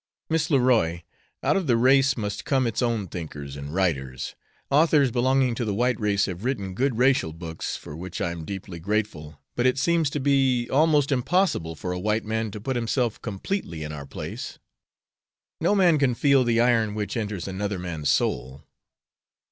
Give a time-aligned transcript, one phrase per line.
[0.31, 1.01] "Miss Leroy,
[1.43, 4.33] out of the race must come its own thinkers and writers.
[4.71, 8.43] Authors belonging to the white race have written good racial books, for which I am
[8.43, 12.75] deeply grateful, but it seems to be almost impossible for a white man to put
[12.75, 14.57] himself completely in our place.
[15.59, 18.63] No man can feel the iron which enters another man's soul."